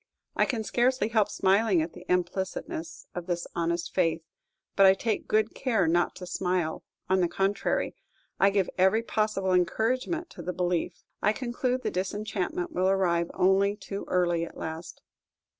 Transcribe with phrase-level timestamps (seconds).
[0.35, 4.23] I can scarcely help smiling at the implicitness of this honest faith;
[4.75, 7.93] but I take good care not to smile; on the contrary,
[8.39, 11.03] I give every possible encouragement to the belief.
[11.21, 15.03] I conclude the disenchantment will arrive only too early at last.